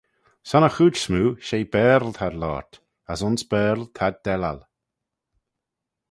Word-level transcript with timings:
Son 0.49 0.63
y 0.67 0.71
chooid 0.75 0.95
smoo, 1.01 1.29
she 1.45 1.57
Baarle 1.73 2.13
t'ad 2.17 2.35
loayrt, 2.41 2.73
as 3.11 3.21
ayns 3.25 3.43
Baarle, 3.51 3.87
t'ad 3.95 4.15
dellal. 4.25 4.59